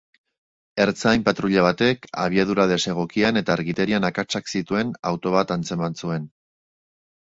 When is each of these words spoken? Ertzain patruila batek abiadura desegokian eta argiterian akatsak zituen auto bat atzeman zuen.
Ertzain 0.85 1.25
patruila 1.27 1.65
batek 1.67 2.09
abiadura 2.25 2.67
desegokian 2.73 3.43
eta 3.45 3.57
argiterian 3.61 4.11
akatsak 4.13 4.53
zituen 4.57 4.99
auto 5.15 5.39
bat 5.41 5.59
atzeman 5.61 6.05
zuen. 6.05 6.31